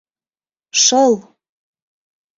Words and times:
Шыл! 0.83 1.13